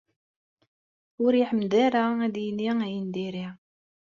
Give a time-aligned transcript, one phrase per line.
[1.23, 3.47] Ur iɛemmed ara ad yini ayen n diri.